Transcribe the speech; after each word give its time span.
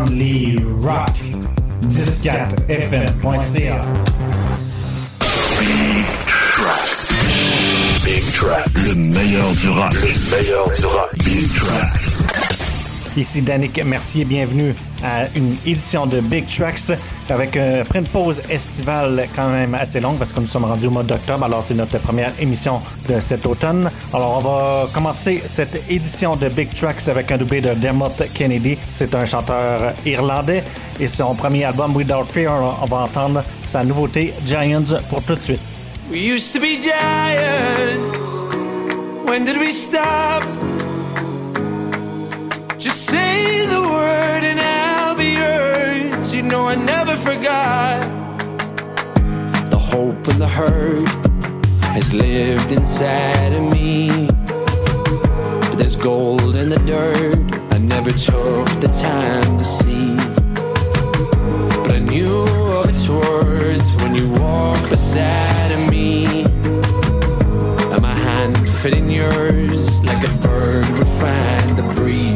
Only 0.00 0.56
Rock. 0.56 1.14
104fm.ca. 1.82 3.80
Big 5.60 6.06
Tracks. 6.26 7.12
Big 8.04 8.24
Tracks. 8.32 8.88
Le 8.88 8.94
meilleur 8.94 9.50
du 9.52 9.68
rock. 9.68 9.92
Le 9.92 10.30
meilleur 10.30 10.70
du 10.70 10.86
rock. 10.86 11.10
Big 11.22 11.52
Tracks. 11.54 12.49
Ici 13.16 13.42
Danick 13.42 13.84
Mercier, 13.84 14.24
bienvenue 14.24 14.72
à 15.02 15.26
une 15.34 15.56
édition 15.66 16.06
de 16.06 16.20
Big 16.20 16.46
Tracks 16.46 16.96
avec 17.28 17.56
euh, 17.56 17.82
après 17.82 17.98
une 17.98 18.06
pause 18.06 18.40
estivale 18.48 19.26
quand 19.34 19.48
même 19.48 19.74
assez 19.74 19.98
longue 19.98 20.16
parce 20.16 20.32
que 20.32 20.38
nous 20.38 20.46
sommes 20.46 20.64
rendus 20.64 20.86
au 20.86 20.90
mois 20.90 21.02
d'octobre, 21.02 21.44
alors 21.44 21.62
c'est 21.62 21.74
notre 21.74 21.98
première 21.98 22.32
émission 22.40 22.80
de 23.08 23.18
cet 23.18 23.46
automne. 23.46 23.90
Alors 24.14 24.36
on 24.38 24.40
va 24.40 24.88
commencer 24.92 25.42
cette 25.44 25.82
édition 25.90 26.36
de 26.36 26.48
Big 26.48 26.72
Tracks 26.72 27.08
avec 27.08 27.32
un 27.32 27.38
doublé 27.38 27.60
de 27.60 27.74
Dermot 27.74 28.12
Kennedy. 28.32 28.78
C'est 28.90 29.12
un 29.14 29.24
chanteur 29.24 29.92
irlandais 30.06 30.62
et 31.00 31.08
son 31.08 31.34
premier 31.34 31.64
album 31.64 31.96
Without 31.96 32.26
Fear, 32.26 32.78
on 32.80 32.86
va 32.86 32.98
entendre 32.98 33.42
sa 33.64 33.82
nouveauté 33.82 34.34
Giants 34.46 35.00
pour 35.08 35.20
tout 35.22 35.34
de 35.34 35.42
suite. 35.42 35.60
We 36.12 36.20
used 36.20 36.52
to 36.52 36.60
be 36.60 36.80
giants. 36.80 38.46
When 39.26 39.44
did 39.44 39.58
we 39.58 39.72
stop? 39.72 40.44
Just 42.80 43.04
say 43.04 43.66
the 43.66 43.82
word 43.82 44.42
and 44.42 44.58
I'll 44.58 45.14
be 45.14 45.34
yours. 45.34 46.34
You 46.34 46.40
know 46.40 46.66
I 46.66 46.76
never 46.76 47.14
forgot. 47.14 48.00
The 49.68 49.76
hope 49.76 50.26
and 50.28 50.40
the 50.40 50.48
hurt 50.48 51.06
has 51.92 52.14
lived 52.14 52.72
inside 52.72 53.52
of 53.52 53.70
me. 53.70 54.28
But 54.46 55.74
there's 55.76 55.94
gold 55.94 56.56
in 56.56 56.70
the 56.70 56.78
dirt 56.78 57.54
I 57.70 57.76
never 57.76 58.12
took 58.12 58.66
the 58.80 58.88
time 58.88 59.58
to 59.58 59.64
see. 59.64 60.16
But 61.82 61.96
I 61.96 61.98
knew 61.98 62.44
of 62.78 62.88
its 62.88 63.06
worth 63.10 64.02
when 64.02 64.14
you 64.14 64.30
walked 64.30 64.88
beside 64.88 65.70
of 65.70 65.90
me. 65.90 66.44
And 67.92 68.00
my 68.00 68.14
hand 68.14 68.56
fit 68.80 68.94
in 68.94 69.10
yours 69.10 70.00
like 70.02 70.26
a 70.26 70.34
bird 70.38 70.88
would 70.98 71.08
find 71.20 71.76
the 71.76 71.94
breeze. 71.94 72.29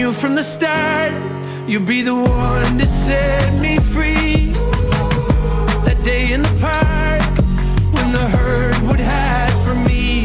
Knew 0.00 0.12
from 0.12 0.34
the 0.34 0.42
start 0.42 1.12
you'd 1.68 1.84
be 1.84 2.00
the 2.00 2.14
one 2.14 2.78
to 2.78 2.86
set 2.86 3.52
me 3.60 3.78
free. 3.94 4.50
That 5.86 5.98
day 6.02 6.32
in 6.32 6.40
the 6.40 6.54
park 6.58 7.22
when 7.94 8.08
the 8.18 8.26
herd 8.36 8.78
would 8.86 9.00
hide 9.00 9.56
from 9.64 9.78
me. 9.90 10.22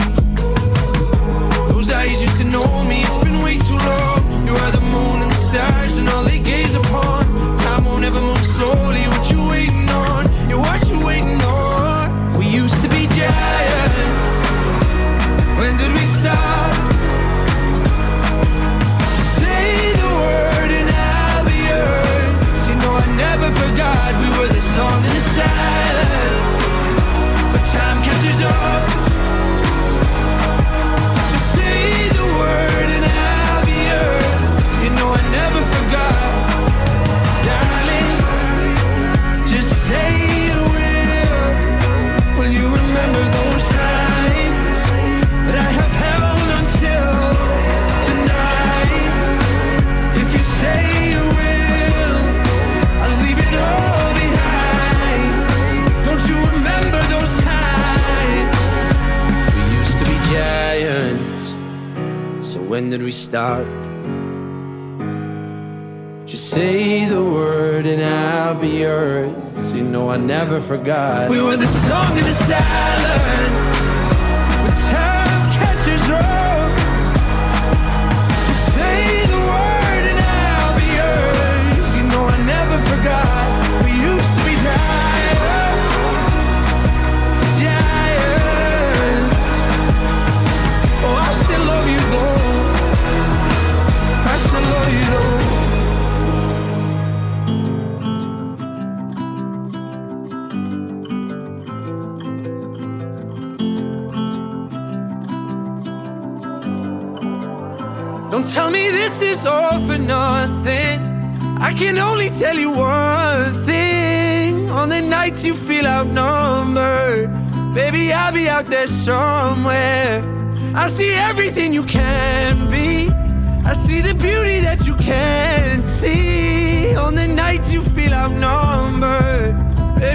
Those 1.71 1.91
eyes 1.91 2.21
used 2.21 2.37
to 2.37 2.45
know 2.45 2.67
me, 2.85 3.03
it's 3.03 3.17
been 3.17 3.39
way 3.41 3.57
too 3.57 3.79
long. 3.91 4.47
You 4.47 4.55
are 4.63 4.71
the 4.71 4.85
moon 4.95 5.17
and 5.23 5.31
the 5.35 5.41
stars 5.49 5.97
and 5.97 6.07
all 6.07 6.23
they 6.23 6.39
gaze 6.39 6.75
upon. 6.75 7.25
Time 7.57 7.83
won't 7.83 8.05
ever 8.05 8.21
move 8.21 8.45
slowly, 8.57 9.03
what 9.13 9.29
you 9.29 9.54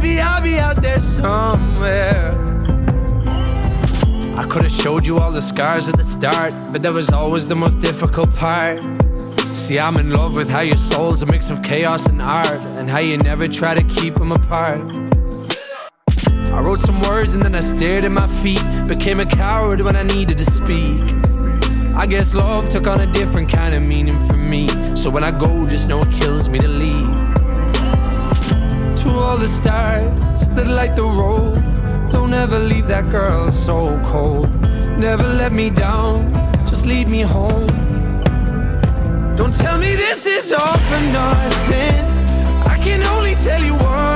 baby, 0.01 0.21
I'll 0.21 0.43
be 0.43 0.59
out 0.59 0.83
there 0.83 1.01
somewhere. 1.01 2.35
I 4.37 4.47
could 4.49 4.63
have 4.63 4.73
showed 4.73 5.07
you 5.07 5.19
all 5.19 5.31
the 5.31 5.43
scars 5.43 5.89
at 5.89 5.97
the 5.97 6.03
start, 6.03 6.53
but 6.73 6.83
that 6.83 6.93
was 6.93 7.11
always 7.11 7.49
the 7.49 7.57
most 7.57 7.81
difficult 7.81 8.35
part. 8.35 8.81
See, 9.55 9.79
I'm 9.79 9.97
in 9.99 10.11
love 10.11 10.35
with 10.35 10.49
how 10.49 10.61
your 10.61 10.77
soul's 10.77 11.23
a 11.23 11.27
mix 11.27 11.51
of 11.51 11.63
chaos 11.63 12.07
and 12.07 12.23
art, 12.23 12.61
and 12.79 12.89
how 12.89 12.99
you 12.99 13.19
never 13.19 13.47
try 13.47 13.75
to 13.75 13.83
keep 13.85 14.15
them 14.15 14.33
apart. 14.33 14.81
I 16.53 16.63
wrote 16.63 16.81
some 16.81 17.01
words 17.03 17.35
and 17.35 17.43
then 17.43 17.55
I 17.55 17.61
stared 17.61 18.05
at 18.05 18.11
my 18.11 18.27
feet, 18.43 18.63
became 18.89 19.21
a 19.21 19.27
coward 19.27 19.81
when 19.83 19.97
I 19.97 20.03
needed 20.03 20.39
to 20.39 20.45
speak. 20.45 21.05
I 21.95 22.07
guess 22.07 22.35
love 22.35 22.69
took 22.71 22.87
on 22.87 23.01
a 23.01 23.13
different 23.13 23.51
kind 23.53 23.75
of 23.75 23.85
meaning 23.85 24.19
for 24.29 24.37
me, 24.37 24.69
so 24.97 25.11
when 25.11 25.25
I 25.25 25.31
go, 25.31 25.67
just 25.67 25.89
know 25.89 26.03
it 26.03 26.13
kills 26.13 26.49
me 26.49 26.59
to 26.59 26.69
leave. 26.69 27.30
To 29.01 29.09
all 29.09 29.39
the 29.39 29.49
stars 29.49 30.49
that 30.51 30.67
light 30.67 30.95
the 30.95 31.05
road. 31.05 31.55
Don't 32.11 32.35
ever 32.35 32.59
leave 32.59 32.87
that 32.89 33.11
girl 33.11 33.51
so 33.51 33.99
cold. 34.05 34.51
Never 34.99 35.27
let 35.27 35.53
me 35.53 35.71
down, 35.71 36.33
just 36.67 36.85
lead 36.85 37.09
me 37.09 37.23
home. 37.23 37.69
Don't 39.37 39.55
tell 39.55 39.79
me 39.79 39.97
this 39.97 40.27
is 40.27 40.53
all 40.53 40.79
for 40.89 41.01
nothing. 41.13 42.05
I 42.73 42.79
can 42.85 43.03
only 43.15 43.37
tell 43.37 43.63
you 43.65 43.73
one 43.73 44.10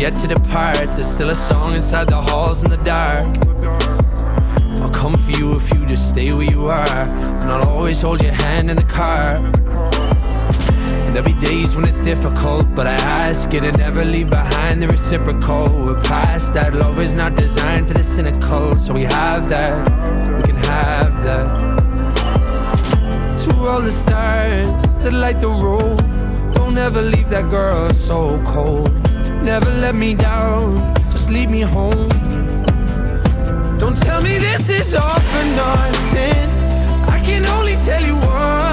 yet 0.00 0.16
to 0.16 0.26
depart. 0.26 0.78
There's 0.96 1.06
still 1.06 1.28
a 1.28 1.34
song 1.34 1.74
inside 1.74 2.08
the 2.08 2.22
halls 2.22 2.62
in 2.62 2.70
the 2.70 2.78
dark. 2.78 3.26
I'll 4.80 4.88
come 4.88 5.18
for 5.18 5.30
you 5.32 5.56
if 5.56 5.74
you 5.74 5.84
just 5.84 6.08
stay 6.08 6.32
where 6.32 6.50
you 6.50 6.68
are. 6.68 6.88
And 6.88 7.52
I'll 7.52 7.68
always 7.68 8.00
hold 8.00 8.22
your 8.22 8.32
hand 8.32 8.70
in 8.70 8.78
the 8.78 8.84
car. 8.84 9.34
There'll 11.12 11.22
be 11.22 11.38
days 11.38 11.76
when 11.76 11.86
it's 11.86 12.00
difficult, 12.00 12.74
but 12.74 12.86
I 12.86 12.94
ask 12.94 13.52
you 13.52 13.60
to 13.60 13.72
never 13.72 14.02
leave 14.02 14.30
behind 14.30 14.82
the 14.82 14.88
reciprocal. 14.88 15.64
We're 15.64 16.02
past 16.04 16.54
that. 16.54 16.72
Love 16.72 16.98
is 16.98 17.12
not 17.12 17.34
designed 17.36 17.86
for 17.86 17.92
the 17.92 18.04
cynical, 18.04 18.78
so 18.78 18.94
we 18.94 19.02
have 19.02 19.50
that. 19.50 19.86
We 20.34 20.42
can 20.44 20.56
have 20.56 21.22
that. 21.24 21.50
To 23.42 23.54
all 23.68 23.82
the 23.82 23.92
stars 23.92 24.82
that 25.02 25.12
light 25.12 25.42
the 25.42 25.48
road, 25.48 25.98
don't 26.54 26.78
ever 26.78 27.02
leave 27.02 27.28
that 27.28 27.50
girl 27.50 27.92
so 27.92 28.42
cold. 28.46 28.99
Never 29.42 29.70
let 29.70 29.94
me 29.94 30.14
down, 30.14 30.94
just 31.10 31.30
lead 31.30 31.50
me 31.50 31.62
home. 31.62 32.08
Don't 33.78 33.96
tell 33.96 34.22
me 34.22 34.38
this 34.38 34.68
is 34.68 34.94
all 34.94 35.20
for 35.32 35.44
nothing. 35.56 36.48
I 37.08 37.20
can 37.24 37.46
only 37.46 37.76
tell 37.76 38.04
you 38.04 38.16
one 38.16 38.69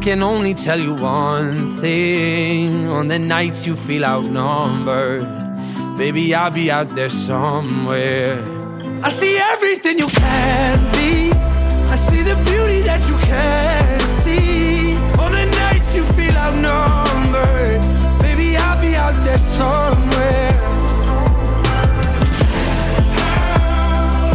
can 0.00 0.22
only 0.22 0.54
tell 0.54 0.80
you 0.80 0.94
one 0.94 1.68
thing. 1.80 2.88
On 2.88 3.08
the 3.08 3.18
nights 3.18 3.66
you 3.66 3.76
feel 3.76 4.04
outnumbered, 4.04 5.26
baby, 5.98 6.34
I'll 6.34 6.50
be 6.50 6.70
out 6.70 6.94
there 6.94 7.10
somewhere. 7.10 8.42
I 9.04 9.10
see 9.10 9.36
everything 9.36 9.98
you 9.98 10.06
can 10.06 10.78
be. 10.92 11.32
I 11.92 11.96
see 11.96 12.22
the 12.22 12.34
beauty 12.46 12.80
that 12.82 13.06
you 13.08 13.16
can't 13.18 14.02
see. 14.22 14.96
On 15.22 15.32
the 15.32 15.46
nights 15.64 15.94
you 15.94 16.04
feel 16.16 16.34
outnumbered, 16.36 17.82
baby, 18.20 18.56
I'll 18.56 18.80
be 18.80 18.96
out 18.96 19.22
there 19.24 19.38
somewhere. 19.38 20.50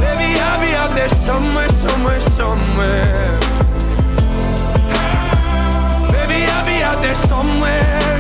Baby, 0.04 0.30
I'll 0.46 0.62
be 0.62 0.72
out 0.76 0.96
there 0.96 1.10
somewhere, 1.10 1.70
somewhere, 1.70 2.22
somewhere. 2.22 3.55
Somewhere. 7.16 8.15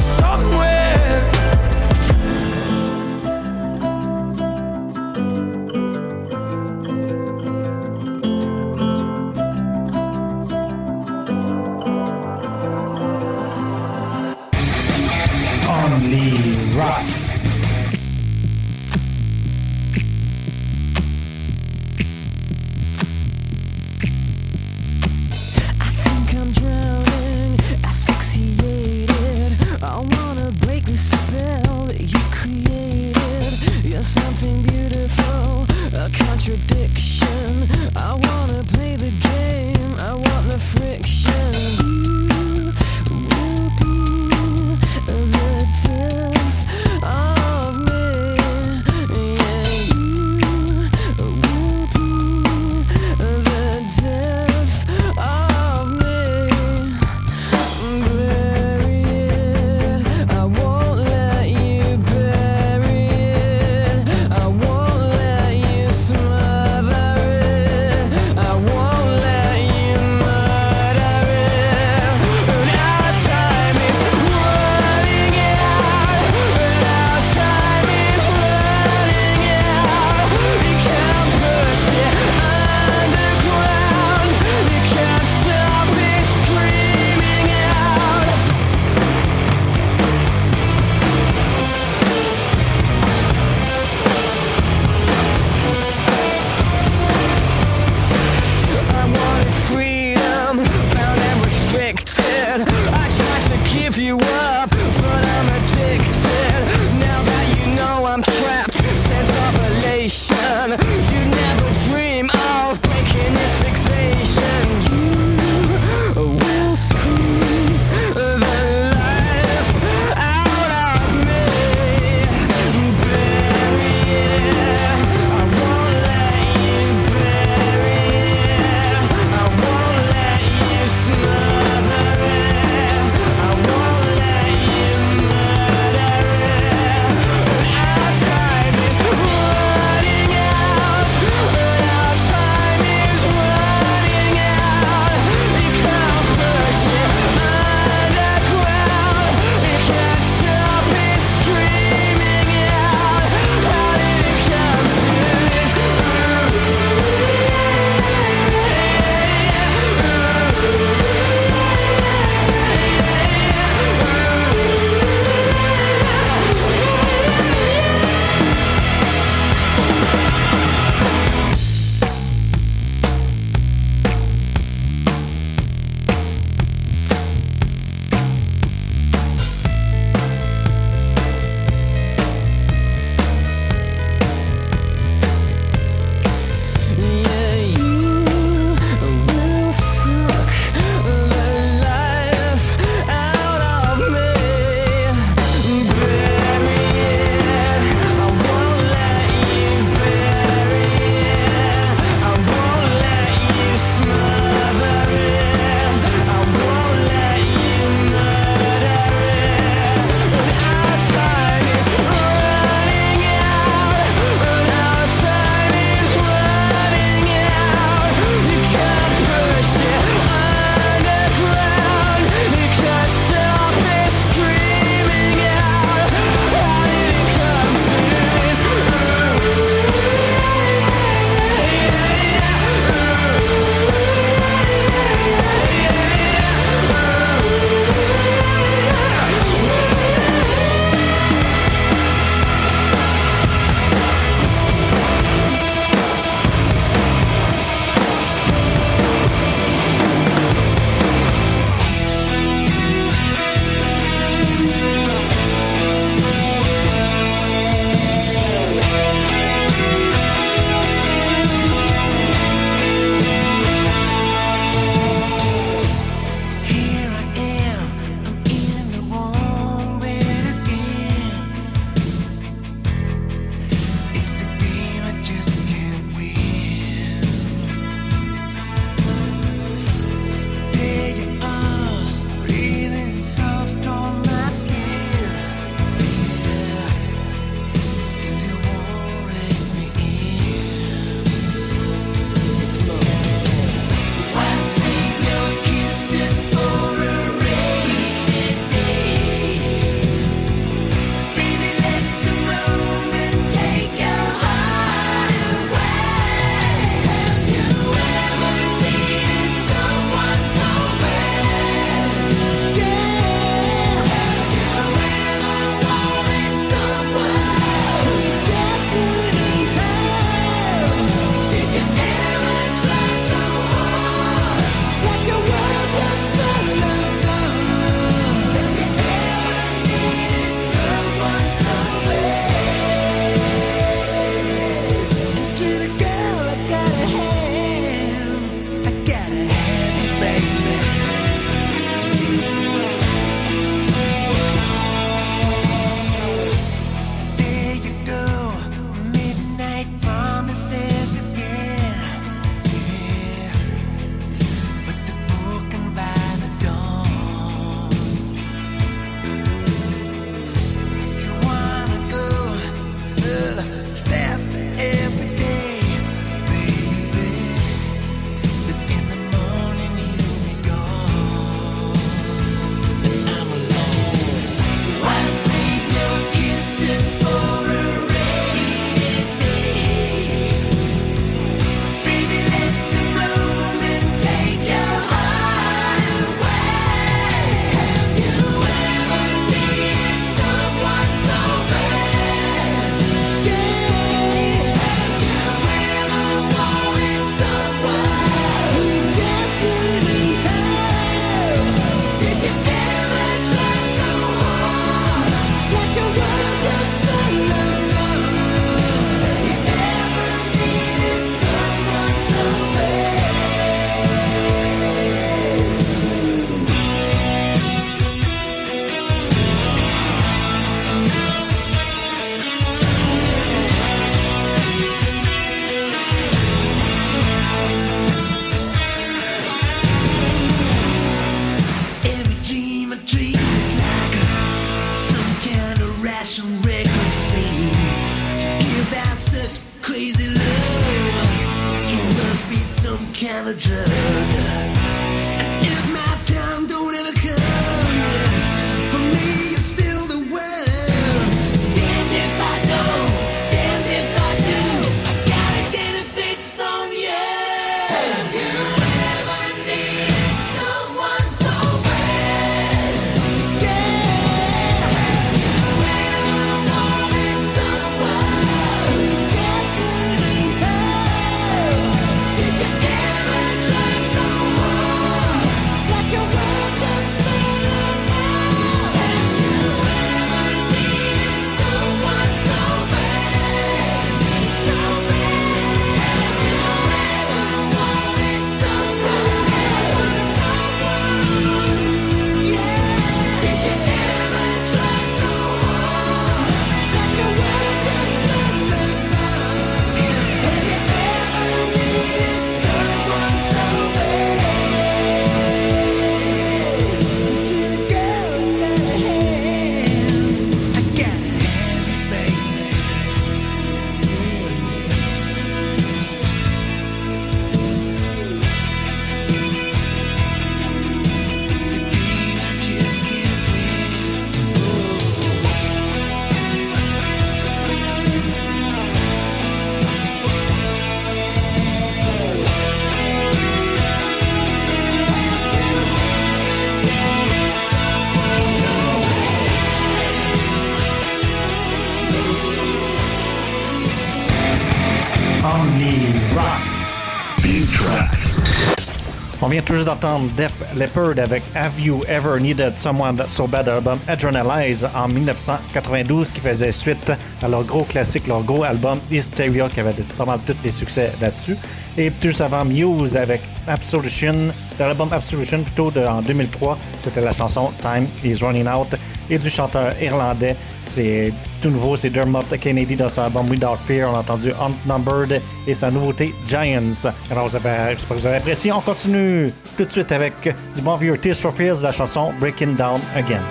Tout 549.61 549.75
juste 549.75 549.87
d'entendre 549.87 550.29
Def 550.35 550.63
Leppard 550.75 551.17
avec 551.17 551.43
Have 551.55 551.79
You 551.79 552.03
Ever 552.07 552.39
Needed 552.41 552.75
Someone 552.75 553.21
So 553.27 553.47
Bad 553.47 553.69
album 553.69 553.97
Adrenalize 554.07 554.87
en 554.95 555.07
1992 555.07 556.31
qui 556.31 556.39
faisait 556.41 556.71
suite 556.71 557.11
à 557.41 557.47
leur 557.47 557.63
gros 557.63 557.83
classique, 557.83 558.27
leur 558.27 558.43
gros 558.43 558.63
album 558.63 558.99
Hysteria 559.11 559.69
qui 559.69 559.79
avait 559.79 559.93
pas 560.17 560.25
mal 560.25 560.39
tous 560.45 560.55
les 560.63 560.71
succès 560.71 561.11
là-dessus. 561.21 561.55
Et 561.97 562.09
plus 562.09 562.39
avant 562.41 562.65
Muse 562.65 563.15
avec 563.15 563.41
Absolution, 563.67 564.35
l'album 564.79 565.11
Absolution 565.11 565.61
plutôt 565.61 565.91
de, 565.91 566.01
en 566.01 566.21
2003, 566.21 566.77
c'était 566.99 567.21
la 567.21 567.31
chanson 567.31 567.71
Time 567.81 568.07
Is 568.23 568.43
Running 568.43 568.67
Out 568.67 568.95
et 569.29 569.37
du 569.37 569.49
chanteur 569.49 569.93
irlandais 570.01 570.55
c'est 570.85 571.33
tout 571.65 571.71
nouveau, 571.71 571.97
c'est 571.97 572.11
Dermot 572.11 572.43
Kennedy 572.61 572.95
dans 572.95 573.09
son 573.09 573.23
album 573.23 573.49
Without 573.49 573.75
Fear. 573.75 574.11
On 574.11 574.15
a 574.15 574.19
entendu 574.19 574.51
Unnumbered 574.51 575.41
et 575.65 575.73
sa 575.73 575.89
nouveauté 575.89 576.35
Giants. 576.45 577.09
Alors, 577.31 577.49
j'espère 577.49 577.95
que 577.95 578.13
vous 578.13 578.27
avez 578.27 578.37
apprécié. 578.37 578.71
On 578.71 578.81
continue 578.81 579.51
tout 579.75 579.85
de 579.85 579.91
suite 579.91 580.11
avec 580.11 580.33
du 580.75 580.81
bon 580.83 580.95
vieux 580.95 581.17
Tears 581.17 581.37
for 581.37 581.53
la 581.81 581.91
chanson 581.91 582.33
Breaking 582.39 582.73
Down 582.73 583.01
Again. 583.15 583.41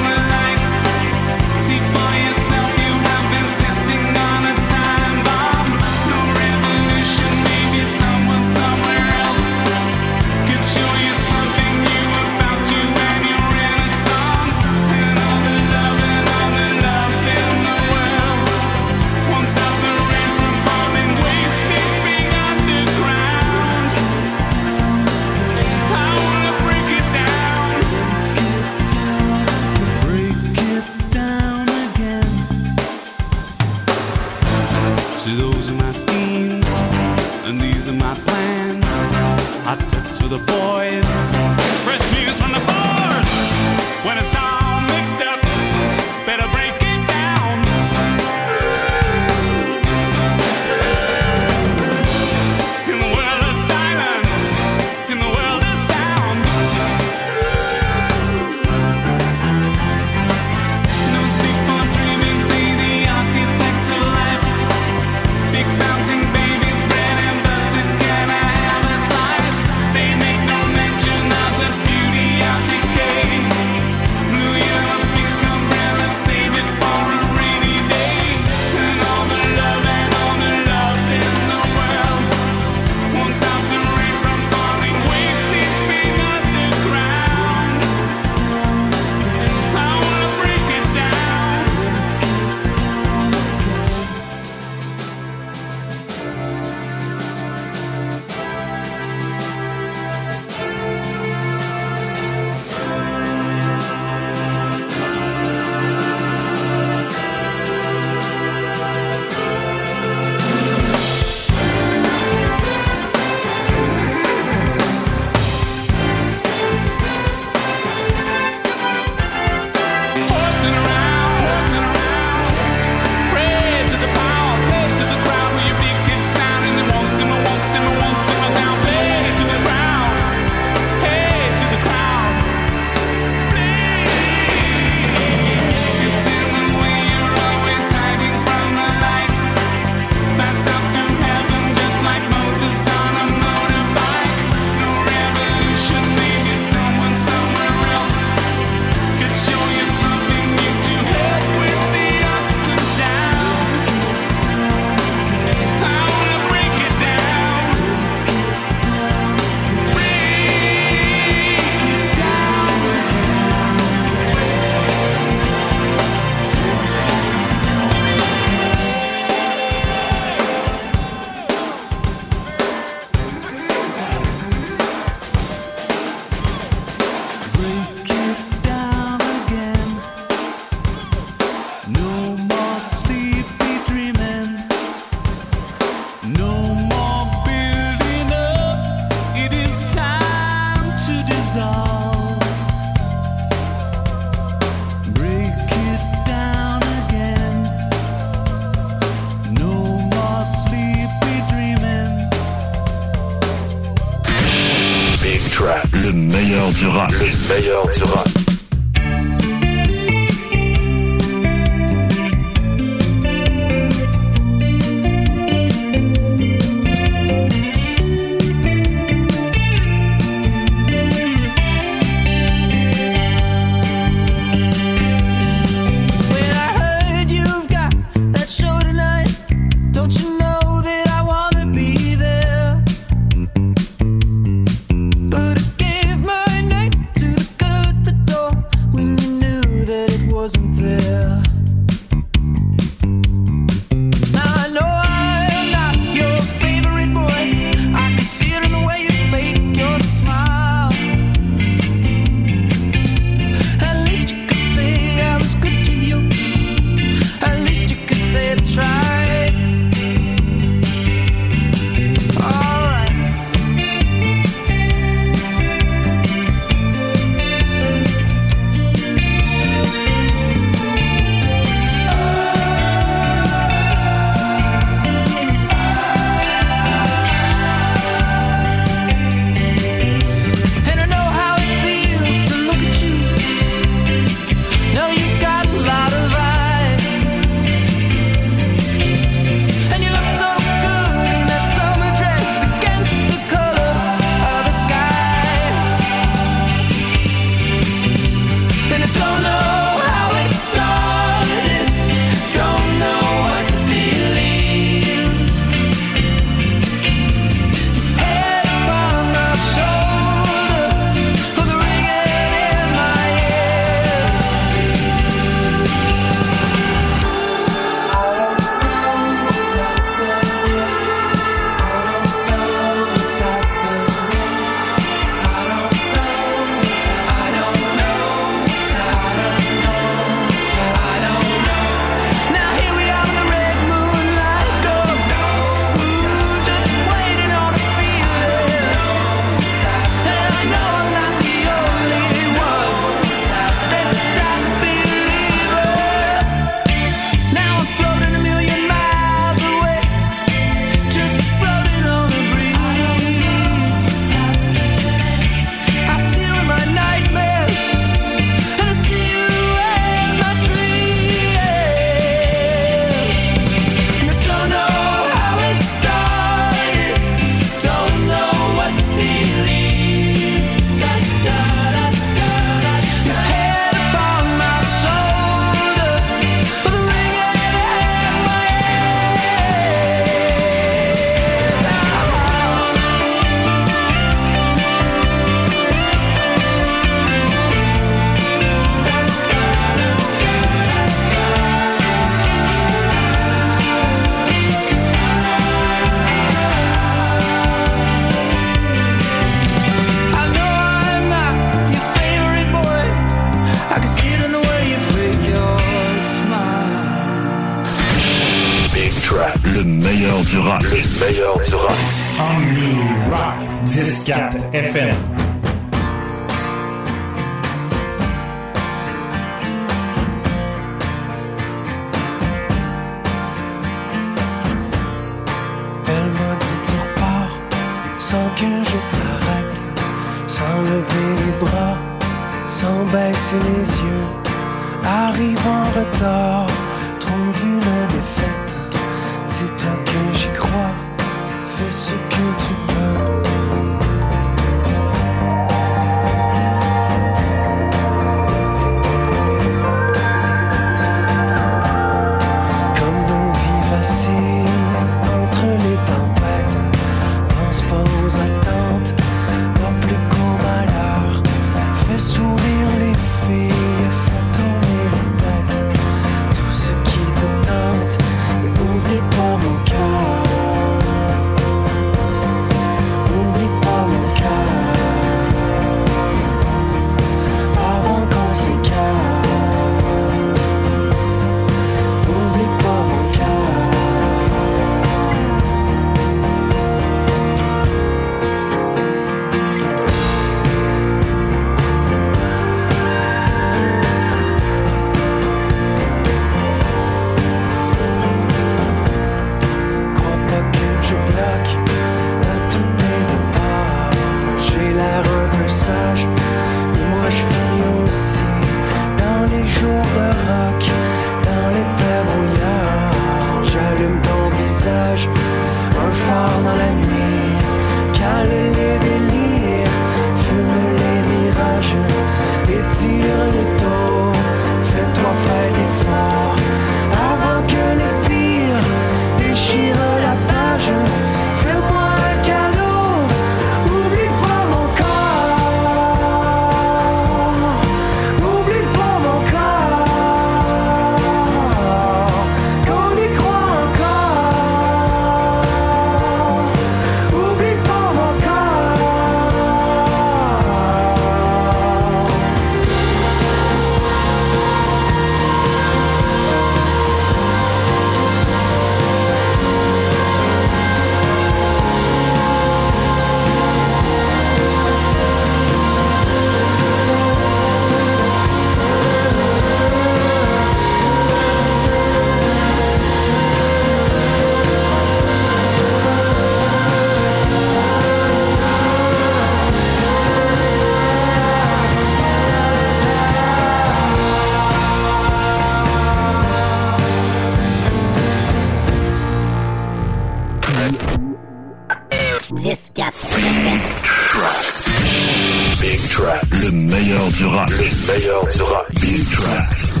Big 595.80 596.08
Tracks. 596.08 596.46
Le 596.52 596.70
meilleur 596.70 597.26
du 597.32 597.46
rap. 597.46 597.68
Le 597.70 598.06
meilleur 598.06 598.46
du 598.46 598.62
rap. 598.62 598.92
Big 599.00 599.28
Tracks. 599.30 600.00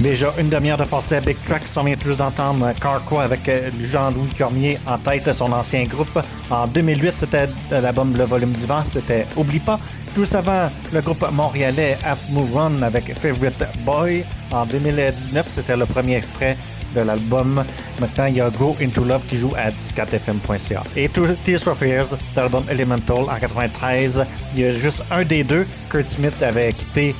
Déjà 0.00 0.34
une 0.38 0.50
demi-heure 0.50 0.76
de 0.76 0.84
passé 0.84 1.14
à 1.14 1.20
Big 1.20 1.38
Tracks, 1.46 1.68
on 1.76 1.84
vient 1.84 1.96
tous 1.96 2.18
d'entendre 2.18 2.70
Carquois 2.78 3.22
avec 3.22 3.48
euh, 3.48 3.70
Jean-Louis 3.80 4.34
Cormier 4.36 4.78
en 4.86 4.98
tête 4.98 5.24
de 5.26 5.32
son 5.32 5.50
ancien 5.52 5.84
groupe. 5.84 6.18
En 6.50 6.66
2008, 6.66 7.12
c'était 7.16 7.48
euh, 7.72 7.80
l'album 7.80 8.14
Le 8.14 8.24
Volume 8.24 8.52
du 8.52 8.66
Vent, 8.66 8.82
c'était 8.84 9.26
Oublie 9.36 9.60
pas. 9.60 9.78
Plus 10.14 10.34
avant, 10.34 10.70
le 10.92 11.00
groupe 11.00 11.24
montréalais 11.32 11.96
Half 12.04 12.28
Moon 12.30 12.48
Run 12.52 12.82
avec 12.82 13.16
Favorite 13.18 13.64
Boy. 13.86 14.24
En 14.50 14.66
2019, 14.66 15.46
c'était 15.48 15.76
le 15.78 15.86
premier 15.86 16.16
extrait 16.16 16.58
de 16.94 17.00
l'album. 17.00 17.64
Maintenant, 18.00 18.26
il 18.26 18.36
y 18.36 18.40
a 18.40 18.50
Go 18.50 18.76
Into 18.80 19.04
Love 19.04 19.22
qui 19.28 19.36
joue 19.36 19.52
à 19.56 19.70
14fm.ca. 19.70 20.82
Et 20.96 21.08
Tears 21.08 21.60
for 21.60 21.76
Fears, 21.76 22.16
l'album 22.36 22.64
Elemental 22.70 23.24
en 23.30 23.38
93. 23.38 24.24
Il 24.54 24.60
y 24.60 24.64
a 24.64 24.72
juste 24.72 25.02
un 25.10 25.24
des 25.24 25.44
deux. 25.44 25.66
Kurt 25.90 26.08
Smith 26.08 26.42
avait 26.42 26.72
quitté 26.72 27.14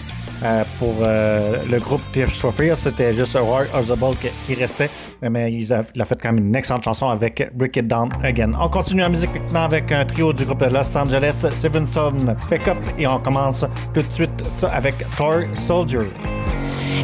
euh, 0.44 0.64
pour 0.78 0.94
euh, 1.02 1.64
le 1.70 1.78
groupe 1.78 2.02
Tears 2.12 2.30
for 2.30 2.52
Fears. 2.52 2.76
C'était 2.76 3.12
juste 3.12 3.36
Roy 3.38 3.64
Orzabal 3.74 4.16
qui, 4.16 4.28
qui 4.46 4.54
restait. 4.58 4.90
Mais 5.30 5.52
il 5.52 5.72
a, 5.72 5.84
fait 5.84 6.20
quand 6.20 6.32
même 6.32 6.46
une 6.46 6.56
excellente 6.56 6.84
chanson 6.84 7.08
avec 7.08 7.50
Break 7.54 7.76
It 7.76 7.86
Down 7.86 8.10
Again. 8.24 8.52
On 8.58 8.68
continue 8.68 9.04
en 9.04 9.10
musique 9.10 9.32
maintenant 9.34 9.64
avec 9.64 9.92
un 9.92 10.04
trio 10.04 10.32
du 10.32 10.44
groupe 10.44 10.60
de 10.60 10.66
Los 10.66 10.96
Angeles, 10.96 11.46
Stevenson 11.52 12.34
Pick 12.50 12.66
Up. 12.66 12.78
Et 12.98 13.06
on 13.06 13.20
commence 13.20 13.64
tout 13.94 14.02
de 14.02 14.12
suite 14.12 14.42
ça 14.48 14.68
avec 14.70 14.96
Toy 15.16 15.46
Soldier. 15.54 16.08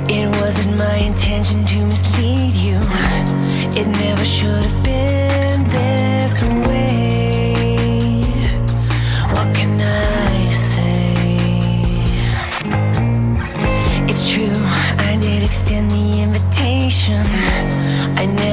It 0.06 0.28
wasn't 0.40 0.76
my 0.76 0.96
intention 0.96 1.64
to 1.64 1.86
mislead 1.86 2.54
you. 2.54 2.78
It 3.78 3.86
never 3.86 4.24
should 4.24 4.64
have 4.64 4.82
been 4.84 5.68
this 5.68 6.40
way. 6.42 8.22
What 9.34 9.54
can 9.54 9.80
I 9.80 10.44
say? 10.46 11.14
It's 14.10 14.30
true, 14.30 14.60
I 15.08 15.16
did 15.20 15.42
extend 15.42 15.90
the 15.90 16.22
invitation. 16.22 17.26
I 18.16 18.26
never 18.26 18.47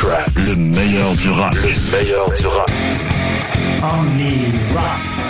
Le 0.00 0.54
meilleur 0.56 1.12
du 1.14 1.28
rap. 1.30 1.52
Le 1.56 1.90
meilleur 1.90 2.30
du 2.30 2.46
rap. 2.46 2.70
Only 3.82 4.52
Rock. 4.72 5.27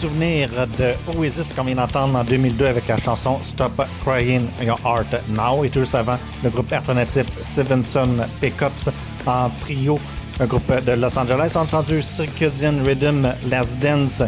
Souvenir 0.00 0.48
de 0.78 0.94
Oasis 1.14 1.52
qu'on 1.52 1.64
vient 1.64 1.74
d'entendre 1.74 2.18
en 2.18 2.24
2002 2.24 2.64
avec 2.64 2.88
la 2.88 2.96
chanson 2.96 3.38
Stop 3.42 3.84
Crying 4.02 4.48
Your 4.62 4.80
Heart 4.82 5.14
Now. 5.28 5.62
Et 5.62 5.68
tout 5.68 5.84
avant, 5.92 6.16
le 6.42 6.48
groupe 6.48 6.72
alternatif 6.72 7.26
Stevenson 7.42 8.08
Pickups 8.40 8.88
en 9.26 9.50
trio, 9.60 9.98
un 10.38 10.46
groupe 10.46 10.72
de 10.86 10.92
Los 10.92 11.18
Angeles. 11.18 11.52
A 11.54 11.60
entendu 11.60 12.00
Circadian 12.00 12.82
Rhythm 12.82 13.28
Last 13.50 13.78
Dance 13.78 14.22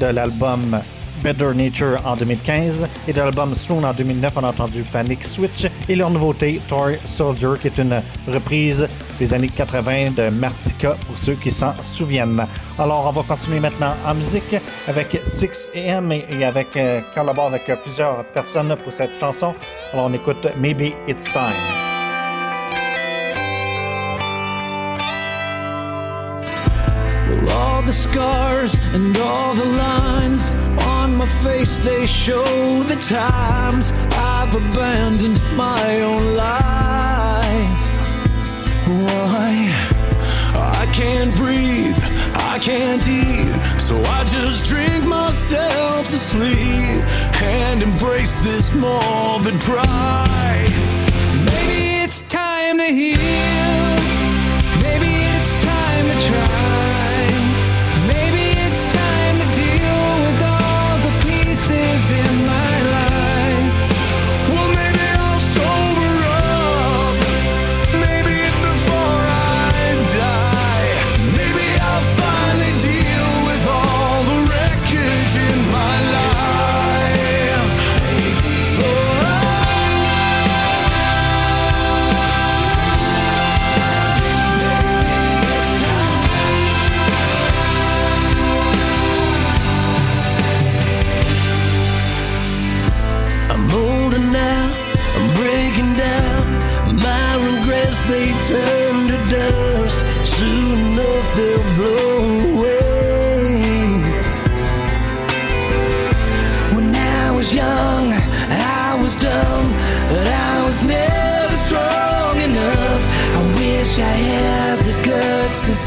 de 0.00 0.06
l'album 0.06 0.80
Better 1.22 1.52
Nature 1.54 2.00
en 2.06 2.16
2015 2.16 2.86
et 3.06 3.12
de 3.12 3.18
l'album 3.18 3.54
Swoon 3.54 3.84
en 3.84 3.92
2009, 3.92 4.32
on 4.36 4.44
a 4.44 4.48
entendu 4.48 4.82
Panic 4.82 5.24
Switch 5.24 5.66
et 5.90 5.94
leur 5.94 6.08
nouveauté 6.08 6.62
Toy 6.68 6.98
Soldier 7.04 7.50
qui 7.60 7.66
est 7.66 7.78
une 7.78 8.00
reprise 8.28 8.88
des 9.18 9.34
années 9.34 9.48
80 9.48 10.10
de 10.16 10.30
Martika 10.30 10.96
pour 11.06 11.18
ceux 11.18 11.34
qui 11.34 11.50
s'en 11.50 11.74
souviennent. 11.82 12.46
Alors 12.78 13.06
on 13.06 13.12
va 13.12 13.22
continuer 13.22 13.60
maintenant 13.60 13.94
en 14.06 14.14
musique 14.14 14.56
avec 14.86 15.20
6 15.22 15.70
AM 15.74 16.12
et 16.12 16.44
avec 16.44 16.76
euh, 16.76 17.00
collabore 17.14 17.46
avec 17.46 17.70
plusieurs 17.82 18.24
personnes 18.26 18.76
pour 18.82 18.92
cette 18.92 19.18
chanson. 19.18 19.54
Alors 19.92 20.06
on 20.06 20.12
écoute 20.12 20.46
Maybe 20.56 20.92
It's 21.06 21.24
Time. 21.24 21.88
Why? 38.88 39.68
I 40.54 40.90
can't 40.94 41.34
breathe, 41.36 42.02
I 42.34 42.58
can't 42.58 43.06
eat, 43.06 43.78
so 43.78 44.00
I 44.00 44.24
just 44.24 44.64
drink 44.64 45.04
myself 45.04 46.06
to 46.06 46.18
sleep 46.18 47.04
and 47.42 47.82
embrace 47.82 48.34
this 48.36 48.74
morbid 48.74 49.60
price. 49.60 51.00
Maybe 51.52 52.02
it's 52.02 52.20
time 52.28 52.78
to 52.78 52.86
heal. 52.86 53.97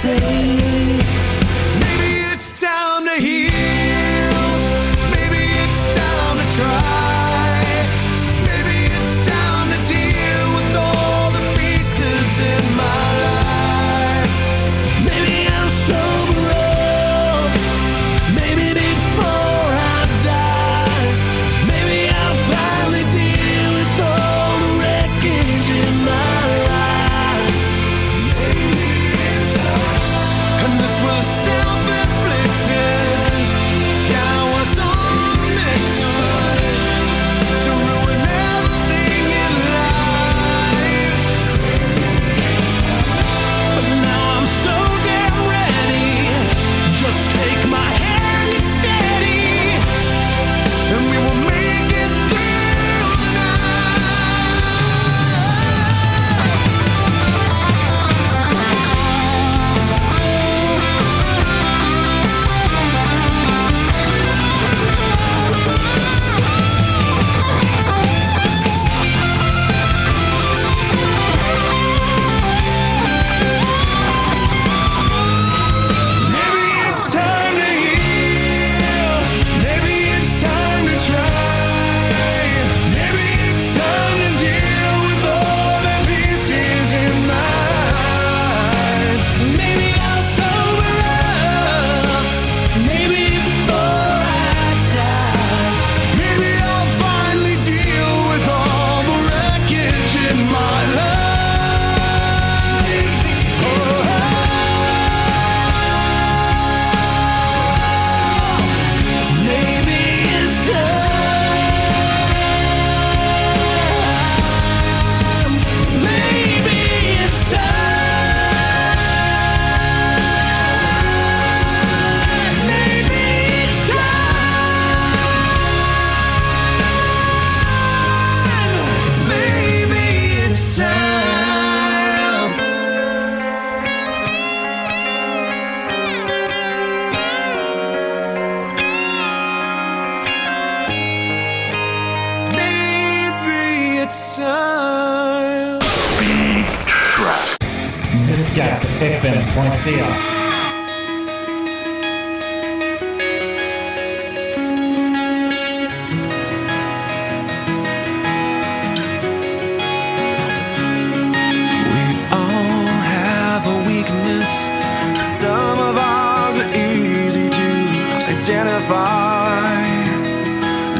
Say. 0.01 0.40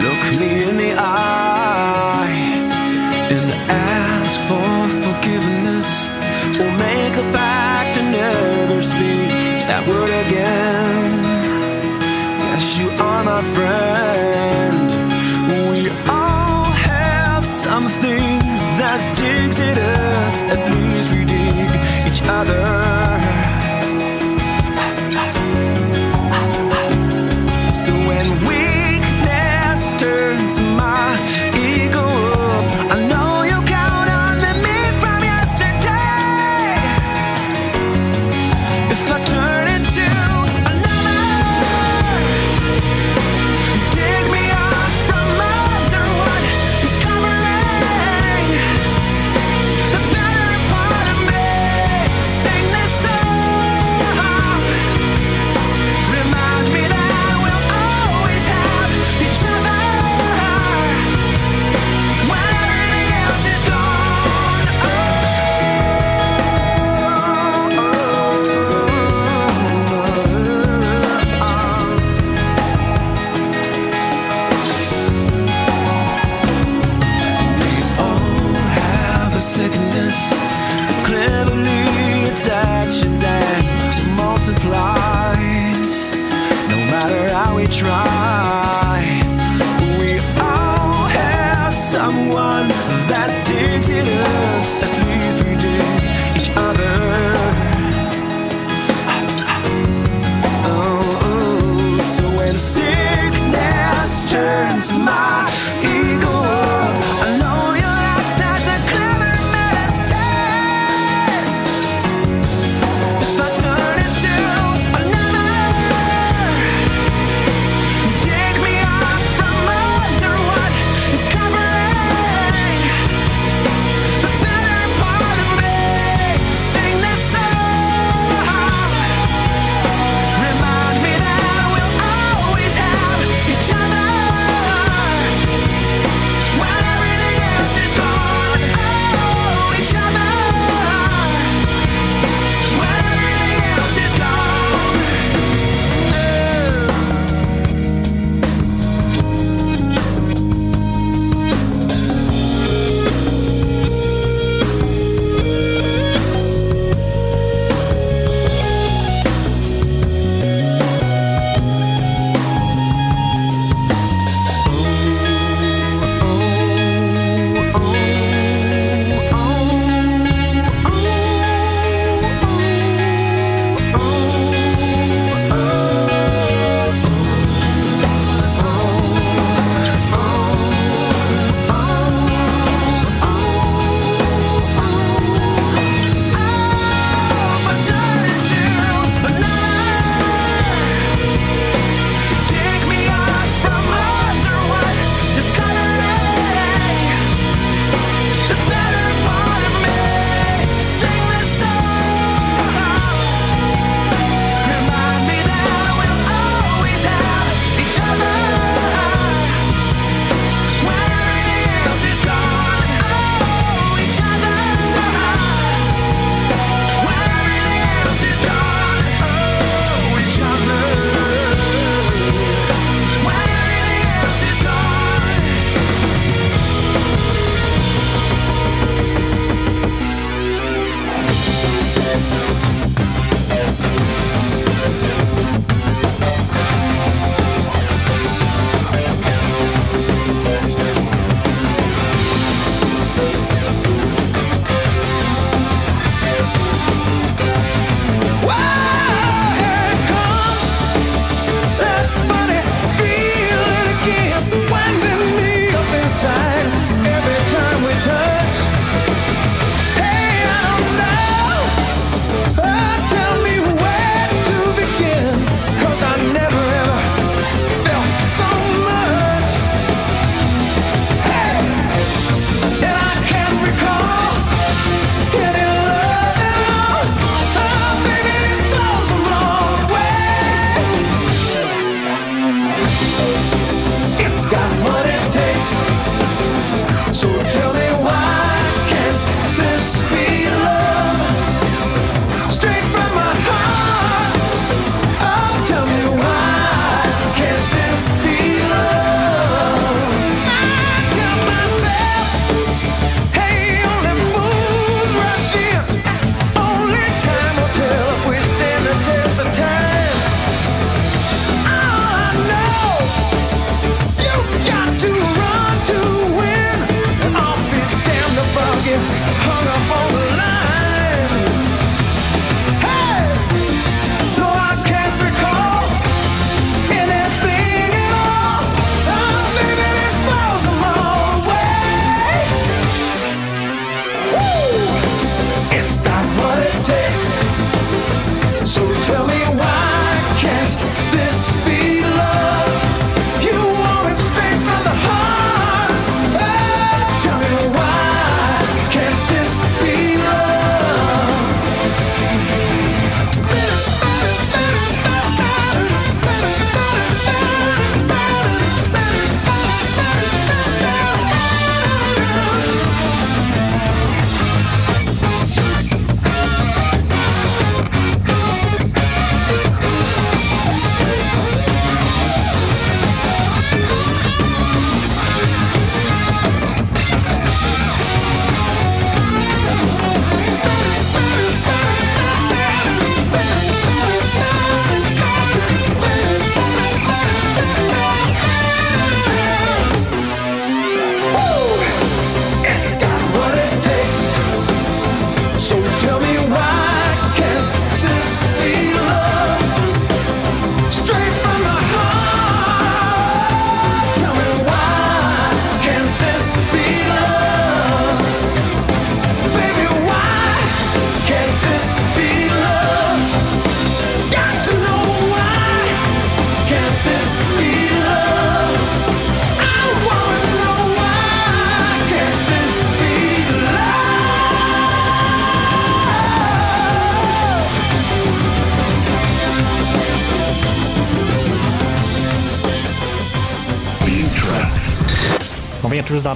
Look 0.06 0.24
me 0.40 0.64
in 0.64 0.78
the 0.78 0.94
eye 0.98 2.32
and 3.36 3.52
ask 3.70 4.40
for 4.48 4.88
forgiveness. 5.06 6.10
We'll 6.58 6.72
make 6.72 7.18
a 7.18 7.26
pact 7.34 7.96
to 7.96 8.04
never 8.04 8.82
speak 8.82 9.68
that 9.68 9.86
word 9.90 10.10
again. 10.26 11.24
Yes, 12.40 12.80
you 12.80 12.90
are 12.92 13.24
my 13.26 13.44
friend. 13.56 14.90
We 15.50 15.90
all 16.10 16.72
have 16.72 17.44
something 17.44 18.40
that 18.80 19.18
digs 19.18 19.60
at 19.60 19.78
us. 19.78 20.44
At 20.44 20.62
least 20.74 21.14
we 21.14 21.26
dig 21.26 21.70
each 22.08 22.22
other. 22.24 23.01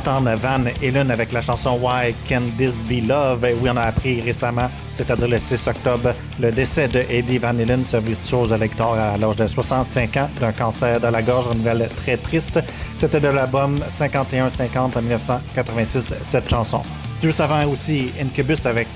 D'entendre 0.06 0.36
Van 0.36 0.64
Halen 0.84 1.10
avec 1.10 1.32
la 1.32 1.42
chanson 1.42 1.80
Why 1.82 2.14
Can 2.30 2.44
This 2.58 2.84
Be 2.84 3.08
Love? 3.08 3.46
Oui, 3.62 3.70
on 3.72 3.78
a 3.78 3.82
appris 3.82 4.22
récemment, 4.22 4.70
c'est-à-dire 4.94 5.28
le 5.28 5.40
6 5.40 5.68
octobre, 5.68 6.14
le 6.40 6.52
décès 6.52 6.88
de 6.88 7.04
Eddie 7.10 7.40
Van 7.40 7.50
Halen, 7.50 7.84
ce 7.84 7.98
virtuose 7.98 8.54
lecteur 8.54 8.94
à 8.94 9.18
l'âge 9.18 9.38
de 9.38 9.48
65 9.48 10.18
ans 10.18 10.30
d'un 10.40 10.52
cancer 10.52 11.00
de 11.00 11.08
la 11.08 11.22
gorge, 11.22 11.48
une 11.52 11.58
nouvelle 11.60 11.90
très 12.04 12.18
triste. 12.18 12.60
C'était 12.96 13.20
de 13.20 13.30
l'album 13.30 13.80
51-50 13.90 14.98
en 14.98 15.02
1986, 15.02 16.14
cette 16.22 16.50
chanson. 16.50 16.82
Juste 17.24 17.42
avant 17.42 17.66
aussi 17.66 18.12
Incubus 18.22 18.66
avec 18.66 18.88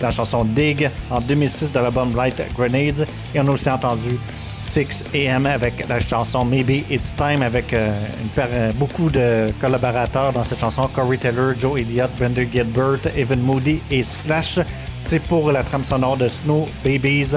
la 0.00 0.10
chanson 0.10 0.44
Dig 0.44 0.88
en 1.10 1.20
2006 1.20 1.72
de 1.72 1.78
l'album 1.80 2.16
Light 2.16 2.40
Grenades 2.56 3.06
et 3.34 3.40
on 3.40 3.48
a 3.48 3.50
aussi 3.50 3.68
entendu 3.68 4.18
6 4.68 5.04
AM 5.14 5.46
avec 5.46 5.88
la 5.88 5.98
chanson 5.98 6.44
Maybe 6.44 6.84
It's 6.90 7.16
Time 7.16 7.40
avec 7.40 7.72
euh, 7.72 7.90
euh, 8.38 8.70
beaucoup 8.74 9.08
de 9.08 9.50
collaborateurs 9.58 10.30
dans 10.34 10.44
cette 10.44 10.60
chanson 10.60 10.86
Corey 10.94 11.16
Taylor, 11.16 11.54
Joe 11.58 11.80
Elliott, 11.80 12.10
Brenda 12.18 12.42
Gilbert, 12.42 13.00
Evan 13.16 13.40
Moody 13.40 13.80
et 13.90 14.02
Slash. 14.02 14.60
C'est 15.04 15.20
pour 15.20 15.50
la 15.50 15.62
trame 15.62 15.84
sonore 15.84 16.18
de 16.18 16.28
Snow 16.28 16.68
Babies 16.84 17.36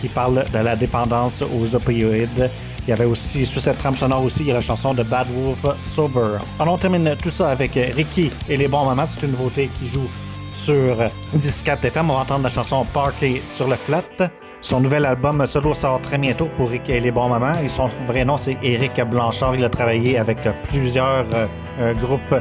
qui 0.00 0.08
parle 0.08 0.44
de 0.52 0.58
la 0.58 0.74
dépendance 0.74 1.42
aux 1.42 1.76
opioïdes. 1.76 2.50
Il 2.86 2.90
y 2.90 2.92
avait 2.92 3.04
aussi, 3.04 3.46
sur 3.46 3.60
cette 3.60 3.78
trame 3.78 3.94
sonore 3.94 4.24
aussi, 4.24 4.40
il 4.40 4.48
y 4.48 4.50
a 4.50 4.54
la 4.54 4.60
chanson 4.60 4.94
de 4.94 5.04
Bad 5.04 5.28
Wolf 5.30 5.64
Sober. 5.94 6.38
Alors 6.58 6.74
on 6.74 6.78
termine 6.78 7.14
tout 7.22 7.30
ça 7.30 7.50
avec 7.50 7.74
Ricky 7.74 8.32
et 8.48 8.56
les 8.56 8.66
bons 8.66 8.84
moments. 8.84 9.06
C'est 9.06 9.22
une 9.24 9.30
nouveauté 9.30 9.70
qui 9.78 9.88
joue 9.88 10.08
sur 10.56 10.96
14 11.64 11.84
FM. 11.84 12.10
On 12.10 12.14
va 12.14 12.20
entendre 12.20 12.42
la 12.42 12.50
chanson 12.50 12.84
Parky 12.92 13.42
sur 13.44 13.68
le 13.68 13.76
flat. 13.76 14.02
Son 14.64 14.80
nouvel 14.80 15.04
album 15.04 15.46
solo 15.46 15.74
sort 15.74 16.00
très 16.00 16.16
bientôt 16.16 16.48
pour 16.56 16.70
Rick 16.70 16.88
et 16.88 16.98
les 16.98 17.10
bons 17.10 17.28
moments. 17.28 17.52
Et 17.62 17.68
son 17.68 17.90
vrai 18.06 18.24
nom, 18.24 18.38
c'est 18.38 18.56
Eric 18.62 18.98
Blanchard. 19.10 19.54
Il 19.56 19.62
a 19.62 19.68
travaillé 19.68 20.18
avec 20.18 20.38
plusieurs 20.62 21.26
euh, 21.34 21.46
euh, 21.80 21.92
groupes 21.92 22.34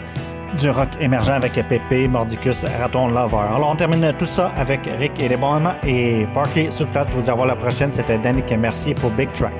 du 0.57 0.69
rock 0.69 0.87
émergent 1.01 1.31
avec 1.31 1.51
Pépé, 1.67 2.07
Mordicus, 2.07 2.63
Raton 2.79 3.09
Lover. 3.09 3.35
Alors, 3.53 3.71
on 3.71 3.75
termine 3.75 4.13
tout 4.17 4.25
ça 4.25 4.53
avec 4.55 4.89
Rick 4.99 5.19
et 5.19 5.27
les 5.27 5.35
bons 5.35 5.55
moments 5.55 5.75
et 5.85 6.25
Parky 6.33 6.71
sur 6.71 6.85
le 6.85 6.91
flat. 6.91 7.05
Je 7.09 7.15
vous 7.15 7.21
dis 7.23 7.29
à 7.29 7.45
la 7.45 7.55
prochaine. 7.57 7.91
C'était 7.91 8.17
Danick 8.17 8.49
Mercier 8.51 8.93
pour 8.95 9.09
Big 9.09 9.29
Tracks. 9.33 9.51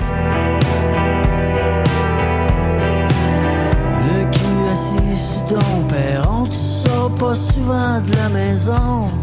Le 4.07 4.23
cul 4.31 4.71
assis 4.71 5.17
sur 5.17 5.45
ton 5.47 5.83
perron, 5.89 6.45
tu 6.45 6.53
sors 6.53 7.13
pas 7.15 7.35
souvent 7.35 7.99
de 7.99 8.15
la 8.15 8.29
maison. 8.29 9.22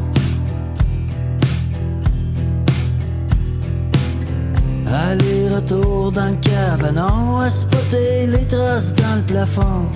Aller-retour 4.92 6.10
dans 6.10 6.30
le 6.30 6.36
cabanon, 6.40 7.38
à 7.38 7.48
spotter 7.48 8.26
les 8.26 8.44
traces 8.44 8.92
dans 8.96 9.16
le 9.16 9.22
plafond. 9.22 9.86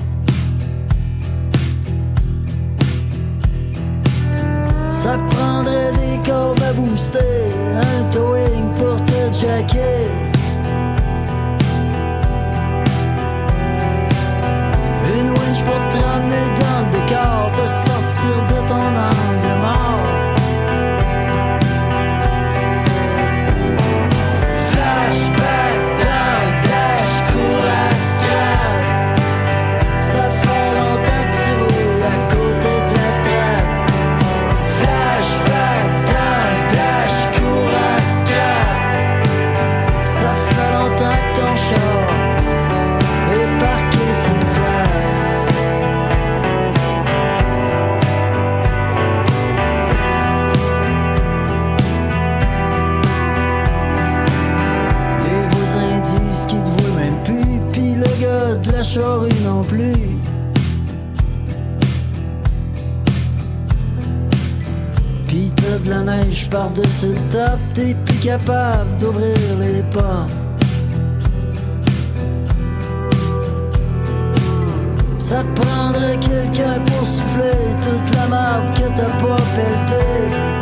Ça 4.89 5.19
prendrait 5.31 5.93
des 5.95 6.19
corps 6.31 6.55
à 6.69 6.73
booster, 6.75 7.19
un 7.77 8.05
towing 8.13 8.71
pour 8.79 8.97
te 9.05 9.21
jacker. 9.33 10.07
Une 15.17 15.31
winch 15.31 15.61
pour 15.69 15.83
te 15.89 15.99
ramener 15.99 16.47
dans 16.61 16.79
le 16.83 16.89
décor, 16.93 17.34
de 65.85 65.91
la 65.91 66.03
neige 66.03 66.49
par-dessus 66.51 67.09
le 67.09 67.31
top, 67.31 67.59
t'es 67.75 67.95
plus 67.95 68.19
capable 68.19 68.97
d'ouvrir 68.99 69.37
les 69.61 69.83
portes. 69.93 70.31
Ça 75.19 75.43
prendrait 75.55 76.19
quelqu'un 76.19 76.81
pour 76.87 77.07
souffler 77.07 77.67
toute 77.83 78.15
la 78.15 78.27
marde 78.27 78.71
que 78.73 78.89
t'as 78.95 79.19
pas 79.19 79.43
pelletée. 79.57 80.54